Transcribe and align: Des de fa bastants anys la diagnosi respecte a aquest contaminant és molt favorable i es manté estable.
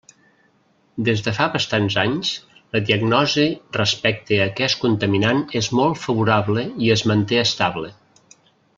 Des 1.09 1.19
de 1.27 1.33
fa 1.39 1.45
bastants 1.55 1.97
anys 2.03 2.31
la 2.77 2.81
diagnosi 2.87 3.45
respecte 3.81 4.41
a 4.41 4.49
aquest 4.49 4.81
contaminant 4.87 5.45
és 5.63 5.73
molt 5.81 6.03
favorable 6.09 6.69
i 6.89 6.95
es 6.99 7.09
manté 7.13 7.43
estable. 7.49 7.97